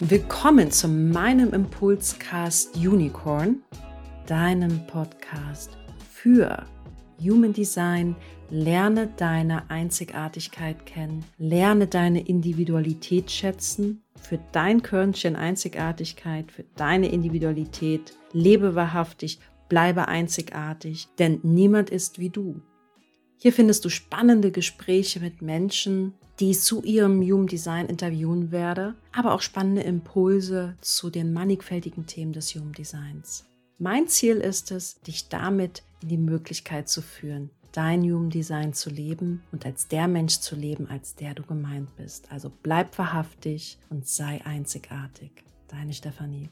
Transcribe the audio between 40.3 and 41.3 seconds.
zu leben, als